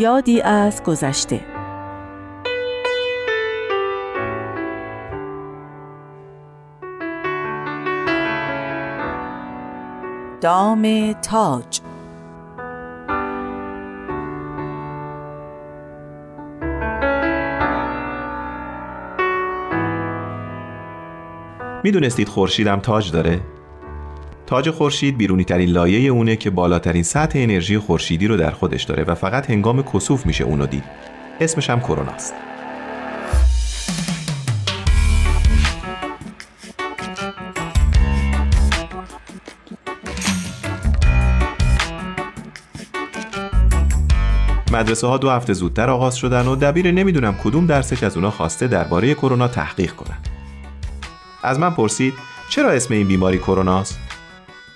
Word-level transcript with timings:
یادی 0.00 0.40
از 0.40 0.82
گذشته 0.82 1.40
دام 10.40 11.12
تاج 11.12 11.80
می‌دونستید 21.84 22.28
خورشیدم 22.28 22.80
تاج 22.80 23.12
داره؟ 23.12 23.40
تاج 24.50 24.70
خورشید 24.70 25.16
بیرونی 25.16 25.44
ترین 25.44 25.70
لایه 25.70 26.10
اونه 26.10 26.36
که 26.36 26.50
بالاترین 26.50 27.02
سطح 27.02 27.38
انرژی 27.38 27.78
خورشیدی 27.78 28.26
رو 28.26 28.36
در 28.36 28.50
خودش 28.50 28.82
داره 28.82 29.04
و 29.04 29.14
فقط 29.14 29.50
هنگام 29.50 29.82
کسوف 29.82 30.26
میشه 30.26 30.44
اونو 30.44 30.66
دید. 30.66 30.84
اسمش 31.40 31.70
هم 31.70 31.80
کروناست. 31.80 32.34
مدرسه 44.72 45.06
ها 45.06 45.18
دو 45.18 45.30
هفته 45.30 45.52
زودتر 45.52 45.90
آغاز 45.90 46.16
شدن 46.16 46.46
و 46.46 46.56
دبیر 46.56 46.90
نمی‌دونم 46.90 47.34
کدوم 47.44 47.66
درسش 47.66 48.02
از 48.02 48.16
اونا 48.16 48.30
خواسته 48.30 48.66
درباره 48.66 49.14
کرونا 49.14 49.48
تحقیق 49.48 49.92
کنن. 49.92 50.18
از 51.42 51.58
من 51.58 51.70
پرسید 51.70 52.14
چرا 52.48 52.70
اسم 52.70 52.94
این 52.94 53.08
بیماری 53.08 53.38
کروناست؟ 53.38 54.09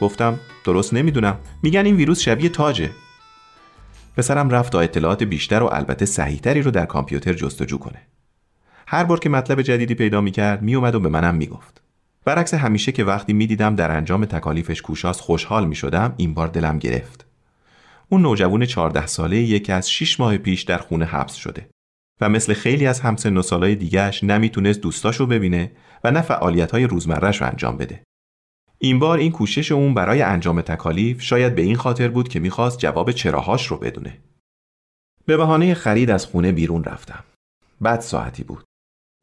گفتم 0.00 0.38
درست 0.64 0.94
نمی‌دونم. 0.94 1.38
میگن 1.62 1.84
این 1.84 1.96
ویروس 1.96 2.20
شبیه 2.20 2.48
تاجه. 2.48 2.90
پسرم 4.16 4.50
رفت 4.50 4.72
تا 4.72 4.80
اطلاعات 4.80 5.22
بیشتر 5.22 5.62
و 5.62 5.66
البته 5.72 6.06
صحیحتری 6.06 6.62
رو 6.62 6.70
در 6.70 6.86
کامپیوتر 6.86 7.32
جستجو 7.32 7.78
کنه. 7.78 8.02
هر 8.86 9.04
بار 9.04 9.20
که 9.20 9.28
مطلب 9.28 9.62
جدیدی 9.62 9.94
پیدا 9.94 10.20
می‌کرد 10.20 10.62
میومد 10.62 10.94
و 10.94 11.00
به 11.00 11.08
منم 11.08 11.34
می‌گفت. 11.34 11.80
برعکس 12.24 12.54
همیشه 12.54 12.92
که 12.92 13.04
وقتی 13.04 13.32
می‌دیدم 13.32 13.74
در 13.74 13.90
انجام 13.90 14.24
تکالیفش 14.24 14.82
کوشاست 14.82 15.20
خوشحال 15.20 15.66
می‌شدم 15.66 16.14
این 16.16 16.34
بار 16.34 16.48
دلم 16.48 16.78
گرفت. 16.78 17.26
اون 18.08 18.22
نوجوان 18.22 18.66
14 18.66 19.06
ساله 19.06 19.36
یکی 19.36 19.72
از 19.72 19.90
6 19.90 20.20
ماه 20.20 20.38
پیش 20.38 20.62
در 20.62 20.78
خونه 20.78 21.04
حبس 21.04 21.34
شده 21.34 21.68
و 22.20 22.28
مثل 22.28 22.54
خیلی 22.54 22.86
از 22.86 23.00
همسن 23.00 23.36
و 23.36 23.42
سالای 23.42 23.74
دیگهش 23.74 24.24
نمی‌تونست 24.24 24.80
دوستاشو 24.80 25.26
ببینه 25.26 25.72
و 26.04 26.10
نه 26.10 26.20
فعالیت 26.20 26.70
های 26.70 26.88
انجام 27.40 27.76
بده. 27.76 28.02
این 28.78 28.98
بار 28.98 29.18
این 29.18 29.32
کوشش 29.32 29.72
اون 29.72 29.94
برای 29.94 30.22
انجام 30.22 30.60
تکالیف 30.60 31.22
شاید 31.22 31.54
به 31.54 31.62
این 31.62 31.76
خاطر 31.76 32.08
بود 32.08 32.28
که 32.28 32.40
می‌خواست 32.40 32.78
جواب 32.78 33.12
چراهاش 33.12 33.66
رو 33.66 33.76
بدونه. 33.76 34.18
به 35.26 35.36
بهانه 35.36 35.74
خرید 35.74 36.10
از 36.10 36.26
خونه 36.26 36.52
بیرون 36.52 36.84
رفتم. 36.84 37.24
بعد 37.80 38.00
ساعتی 38.00 38.44
بود. 38.44 38.64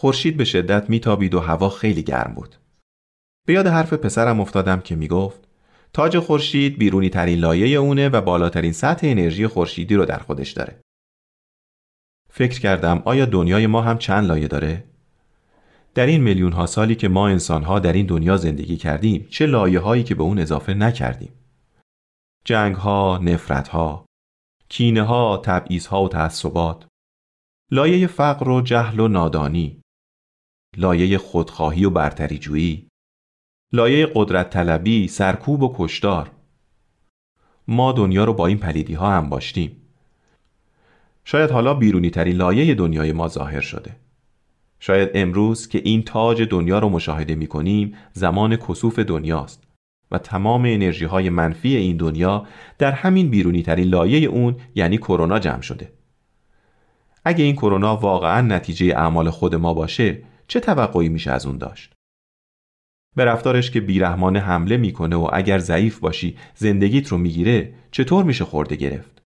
خورشید 0.02 0.38
به 0.38 0.46
شدت 0.46 0.90
میتابید 0.90 1.34
و 1.34 1.40
هوا 1.40 1.70
خیلی 1.70 2.04
گرم 2.04 2.34
بود. 2.36 2.56
به 3.48 3.54
یاد 3.54 3.68
حرف 3.68 3.94
پسرم 3.94 4.40
افتادم 4.40 4.80
که 4.80 4.96
می‌گفت 4.96 5.48
تاج 5.94 6.20
خورشید 6.20 6.78
بیرونی 6.78 7.10
ترین 7.10 7.40
لایه 7.40 7.78
اونه 7.78 8.10
و 8.10 8.22
بالاترین 8.22 8.72
سطح 8.72 9.08
انرژی 9.08 9.48
خورشیدی 9.48 9.96
رو 9.96 10.06
در 10.06 10.18
خودش 10.18 10.52
داره. 10.52 10.82
فکر 12.30 12.60
کردم 12.60 13.02
آیا 13.06 13.26
دنیای 13.26 13.68
ما 13.68 13.82
هم 13.82 13.98
چند 13.98 14.28
لایه 14.28 14.48
داره؟ 14.48 14.91
در 15.96 16.06
این 16.06 16.22
میلیون 16.22 16.52
ها 16.52 16.66
سالی 16.66 16.96
که 16.96 17.08
ما 17.08 17.28
انسان 17.28 17.64
ها 17.64 17.80
در 17.80 17.94
این 17.94 18.06
دنیا 18.06 18.38
زندگی 18.38 18.78
کردیم 18.78 19.28
چه 19.30 19.46
لایه 19.46 19.80
هایی 19.80 20.04
که 20.04 20.16
به 20.16 20.24
اون 20.24 20.40
اضافه 20.40 20.74
نکردیم؟ 20.74 21.32
جنگ 22.46 22.76
ها، 22.76 23.18
نفرت 23.18 23.68
ها، 23.68 24.06
کینه 24.70 25.04
ها، 25.04 25.38
تبعیض 25.38 25.88
ها 25.88 26.04
و 26.04 26.10
تعصبات. 26.10 26.88
لایه 27.72 28.08
فقر 28.08 28.50
و 28.50 28.62
جهل 28.62 29.00
و 29.00 29.08
نادانی. 29.08 29.82
لایه 30.78 31.18
خودخواهی 31.18 31.86
و 31.86 31.90
برتری 31.90 32.38
جویی 32.38 32.88
لایه 33.74 34.12
قدرت 34.16 34.50
طلبی، 34.50 35.08
سرکوب 35.08 35.64
و 35.64 35.76
کشدار 35.78 36.32
ما 37.68 37.92
دنیا 37.92 38.24
رو 38.24 38.34
با 38.34 38.48
این 38.48 38.58
پلیدی 38.58 38.94
ها 38.94 39.12
هم 39.12 39.30
باشتیم. 39.30 39.82
شاید 41.26 41.52
حالا 41.52 41.74
بیرونی 41.74 42.10
تری 42.10 42.32
لایه 42.32 42.76
دنیای 42.76 43.12
ما 43.12 43.28
ظاهر 43.28 43.62
شده. 43.62 43.96
شاید 44.84 45.10
امروز 45.14 45.68
که 45.68 45.82
این 45.86 46.04
تاج 46.04 46.42
دنیا 46.42 46.80
رو 46.80 46.90
مشاهده 46.90 47.36
می 47.36 47.48
کنیم 47.48 47.96
زمان 48.14 48.56
کسوف 48.56 49.00
دنیاست 49.00 49.64
و 50.12 50.18
تمام 50.18 50.66
انرژی 50.66 51.06
های 51.06 51.30
منفی 51.30 51.76
این 51.76 51.98
دنیا 51.98 52.48
در 52.78 52.92
همین 52.92 53.30
بیرونی 53.30 53.64
ترین 53.64 53.88
لایه 53.88 54.28
اون 54.28 54.56
یعنی 54.76 54.98
کرونا 54.98 55.40
جمع 55.40 55.62
شده. 55.62 55.94
اگه 57.26 57.44
این 57.44 57.56
کرونا 57.56 57.96
واقعا 57.96 58.42
نتیجه 58.42 58.86
اعمال 58.86 59.30
خود 59.30 59.56
ما 59.56 59.74
باشه 59.74 60.24
چه 60.48 60.60
توقعی 60.60 61.10
میشه 61.10 61.32
از 61.32 61.46
اون 61.46 61.58
داشت؟ 61.58 61.94
به 63.16 63.26
رفتارش 63.26 63.72
که 63.72 63.82
بیرحمان 63.82 64.38
حمله 64.38 64.78
می‌کنه 64.78 65.16
و 65.16 65.30
اگر 65.34 65.60
ضعیف 65.60 66.00
باشی 66.00 66.38
زندگیت 66.56 67.08
رو 67.08 67.18
می‌گیره 67.18 67.74
چطور 67.92 68.24
میشه 68.24 68.46
خورده 68.46 68.76
گرفت؟ 68.76 69.22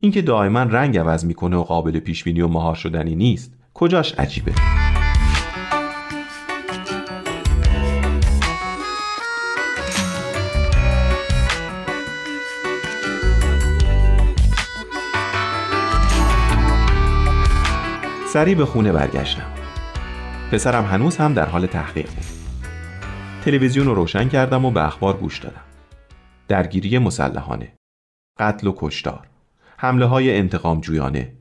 اینکه 0.00 0.22
دائما 0.22 0.62
رنگ 0.62 0.98
عوض 0.98 1.24
می‌کنه 1.24 1.56
و 1.56 1.62
قابل 1.62 1.98
پیش 2.00 2.24
بینی 2.24 2.40
و 2.40 2.48
مهار 2.48 2.74
شدنی 2.74 3.14
نیست. 3.14 3.56
کجاش 3.78 4.14
عجیبه؟ 4.14 4.52
سری 18.32 18.54
به 18.54 18.66
خونه 18.66 18.92
برگشتم. 18.92 19.42
پسرم 20.52 20.84
هنوز 20.84 21.16
هم 21.16 21.34
در 21.34 21.48
حال 21.48 21.66
تحقیق 21.66 22.06
بود. 22.06 22.24
تلویزیون 23.44 23.86
رو 23.86 23.94
روشن 23.94 24.28
کردم 24.28 24.64
و 24.64 24.70
به 24.70 24.84
اخبار 24.86 25.16
گوش 25.16 25.38
دادم. 25.38 25.60
درگیری 26.48 26.98
مسلحانه 26.98 27.72
قتل 28.38 28.66
و 28.66 28.74
کشتار 28.76 29.26
حمله 29.76 30.06
های 30.06 30.36
انتقام 30.36 30.80
جویانه 30.80 31.32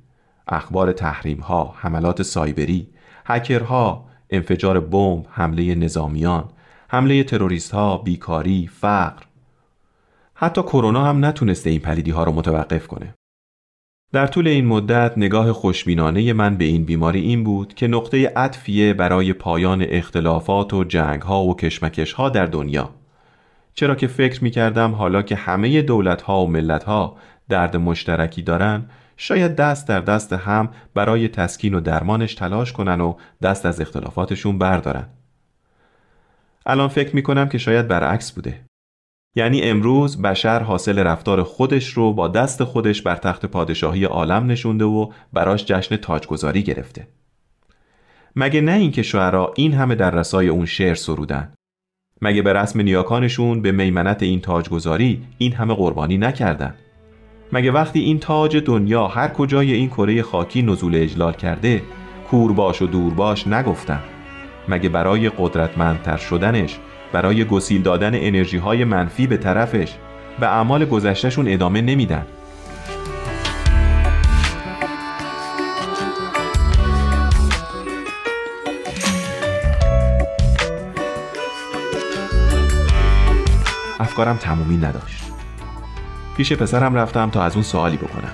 اخبار 0.47 0.91
تحریم 0.91 1.39
ها، 1.39 1.75
حملات 1.77 2.21
سایبری، 2.21 2.87
هکرها، 3.25 4.05
انفجار 4.29 4.79
بمب، 4.79 5.25
حمله 5.29 5.75
نظامیان، 5.75 6.49
حمله 6.87 7.23
تروریست 7.23 7.71
ها، 7.71 7.97
بیکاری، 7.97 8.69
فقر. 8.73 9.23
حتی 10.33 10.61
کرونا 10.61 11.05
هم 11.05 11.25
نتونسته 11.25 11.69
این 11.69 11.79
پلیدی 11.79 12.11
ها 12.11 12.23
رو 12.23 12.31
متوقف 12.31 12.87
کنه. 12.87 13.13
در 14.11 14.27
طول 14.27 14.47
این 14.47 14.65
مدت 14.65 15.13
نگاه 15.17 15.53
خوشبینانه 15.53 16.33
من 16.33 16.57
به 16.57 16.65
این 16.65 16.85
بیماری 16.85 17.21
این 17.21 17.43
بود 17.43 17.73
که 17.73 17.87
نقطه 17.87 18.27
عطفیه 18.35 18.93
برای 18.93 19.33
پایان 19.33 19.85
اختلافات 19.89 20.73
و 20.73 20.83
جنگ 20.83 21.21
ها 21.21 21.43
و 21.43 21.55
کشمکش 21.55 22.13
ها 22.13 22.29
در 22.29 22.45
دنیا. 22.45 22.89
چرا 23.73 23.95
که 23.95 24.07
فکر 24.07 24.43
می 24.43 24.51
کردم 24.51 24.91
حالا 24.91 25.21
که 25.21 25.35
همه 25.35 25.81
دولت 25.81 26.21
ها 26.21 26.41
و 26.41 26.47
ملت 26.47 26.83
ها 26.83 27.17
درد 27.49 27.77
مشترکی 27.77 28.41
دارن 28.41 28.85
شاید 29.17 29.55
دست 29.55 29.87
در 29.87 29.99
دست 29.99 30.33
هم 30.33 30.69
برای 30.93 31.27
تسکین 31.27 31.73
و 31.73 31.79
درمانش 31.79 32.35
تلاش 32.35 32.73
کنن 32.73 33.01
و 33.01 33.15
دست 33.41 33.65
از 33.65 33.81
اختلافاتشون 33.81 34.57
بردارن. 34.57 35.07
الان 36.65 36.87
فکر 36.87 37.15
می‌کنم 37.15 37.49
که 37.49 37.57
شاید 37.57 37.87
برعکس 37.87 38.31
بوده. 38.31 38.65
یعنی 39.35 39.61
امروز 39.61 40.21
بشر 40.21 40.59
حاصل 40.59 40.99
رفتار 40.99 41.43
خودش 41.43 41.89
رو 41.89 42.13
با 42.13 42.27
دست 42.27 42.63
خودش 42.63 43.01
بر 43.01 43.15
تخت 43.15 43.45
پادشاهی 43.45 44.03
عالم 44.03 44.51
نشونده 44.51 44.85
و 44.85 45.11
براش 45.33 45.65
جشن 45.65 45.95
تاجگذاری 45.97 46.63
گرفته. 46.63 47.07
مگه 48.35 48.61
نه 48.61 48.71
اینکه 48.71 49.01
شعرا 49.01 49.53
این 49.55 49.73
همه 49.73 49.95
در 49.95 50.11
رسای 50.11 50.47
اون 50.47 50.65
شعر 50.65 50.95
سرودن؟ 50.95 51.53
مگه 52.21 52.41
به 52.41 52.53
رسم 52.53 52.81
نیاکانشون 52.81 53.61
به 53.61 53.71
میمنت 53.71 54.23
این 54.23 54.41
تاجگذاری 54.41 55.27
این 55.37 55.53
همه 55.53 55.73
قربانی 55.73 56.17
نکردن؟ 56.17 56.75
مگه 57.51 57.71
وقتی 57.71 57.99
این 57.99 58.19
تاج 58.19 58.57
دنیا 58.57 59.07
هر 59.07 59.27
کجای 59.27 59.73
این 59.73 59.89
کره 59.89 60.21
خاکی 60.21 60.61
نزول 60.61 60.95
اجلال 60.95 61.33
کرده 61.33 61.81
کور 62.29 62.53
باش 62.53 62.81
و 62.81 62.87
دور 62.87 63.13
باش 63.13 63.47
نگفتن؟ 63.47 64.03
مگه 64.67 64.89
برای 64.89 65.29
قدرتمندتر 65.29 66.17
شدنش 66.17 66.79
برای 67.13 67.45
گسیل 67.45 67.81
دادن 67.81 68.11
انرژی 68.15 68.57
های 68.57 68.83
منفی 68.83 69.27
به 69.27 69.37
طرفش 69.37 69.93
به 70.39 70.47
اعمال 70.47 70.85
گذشتهشون 70.85 71.47
ادامه 71.47 71.81
نمیدن؟ 71.81 72.25
افکارم 83.99 84.37
تمومی 84.37 84.77
نداشت. 84.77 85.34
پیش 86.37 86.53
پسرم 86.53 86.95
رفتم 86.95 87.29
تا 87.29 87.43
از 87.43 87.53
اون 87.53 87.63
سوالی 87.63 87.97
بکنم. 87.97 88.33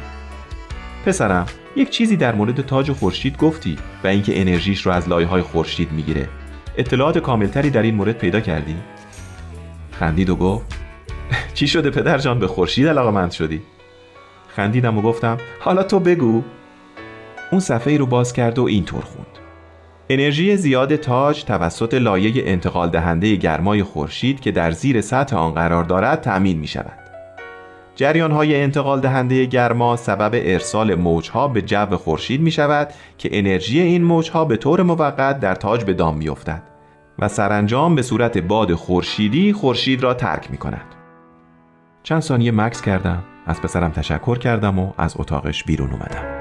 پسرم 1.06 1.45
یک 1.75 1.89
چیزی 1.89 2.18
در 2.18 2.36
مورد 2.36 2.62
تاج 2.62 2.92
خورشید 2.92 3.38
گفتی 3.38 3.77
و 4.03 4.07
اینکه 4.07 4.42
انرژیش 4.42 4.81
رو 4.81 4.92
از 4.92 5.09
لایه 5.09 5.27
های 5.27 5.42
خورشید 5.42 5.92
می‌گیره. 5.92 6.30
اطلاعات 6.77 7.18
کاملتری 7.18 7.69
در 7.69 7.81
این 7.81 7.95
مورد 7.95 8.18
پیدا 8.18 8.39
کردی؟ 8.39 8.75
خندید 9.92 10.30
و 10.30 10.36
گفت 10.36 10.75
چی 11.53 11.68
شده 11.68 11.89
پدر 11.89 12.18
جان 12.18 12.39
به 12.39 12.48
خورشید 12.48 12.88
علاقه 12.88 13.12
مند 13.12 13.31
شدی؟ 13.31 13.62
خندیدم 14.48 14.98
و 14.98 15.01
گفتم 15.01 15.38
حالا 15.59 15.83
تو 15.83 16.00
بگو. 16.00 16.44
اون 17.51 17.62
صفحه 17.62 17.92
ای 17.92 17.98
رو 17.98 18.06
باز 18.06 18.33
کرد 18.33 18.59
و 18.59 18.63
اینطور 18.63 19.01
خوند. 19.03 19.27
انرژی 20.09 20.57
زیاد 20.57 20.95
تاج 20.95 21.44
توسط 21.44 21.94
لایه 21.94 22.44
انتقال 22.45 22.89
دهنده 22.89 23.36
گرمای 23.36 23.83
خورشید 23.83 24.39
که 24.39 24.51
در 24.51 24.71
زیر 24.71 25.01
سطح 25.01 25.36
آن 25.36 25.53
قرار 25.53 25.83
دارد 25.83 26.21
تأمین 26.21 26.59
می 26.59 26.68
شود. 26.68 27.00
جریان 28.01 28.31
های 28.31 28.62
انتقال 28.62 29.00
دهنده 29.00 29.45
گرما 29.45 29.95
سبب 29.95 30.31
ارسال 30.33 30.95
موجها 30.95 31.48
به 31.48 31.62
جو 31.62 31.98
خورشید 31.98 32.42
می 32.42 32.51
شود 32.51 32.88
که 33.18 33.30
انرژی 33.31 33.80
این 33.80 34.03
موجها 34.03 34.45
به 34.45 34.57
طور 34.57 34.83
موقت 34.83 35.39
در 35.39 35.56
تاج 35.56 35.83
به 35.83 35.94
دام 35.94 36.18
می 36.18 36.30
افتد 36.30 36.63
و 37.19 37.27
سرانجام 37.27 37.95
به 37.95 38.01
صورت 38.01 38.38
باد 38.38 38.74
خورشیدی 38.74 39.53
خورشید 39.53 40.03
را 40.03 40.13
ترک 40.13 40.51
می 40.51 40.57
کند. 40.57 40.95
چند 42.03 42.21
ثانیه 42.21 42.51
مکس 42.51 42.81
کردم 42.81 43.24
از 43.45 43.62
پسرم 43.62 43.92
تشکر 43.92 44.38
کردم 44.38 44.80
و 44.80 44.94
از 44.98 45.15
اتاقش 45.19 45.63
بیرون 45.63 45.89
اومدم 45.92 46.41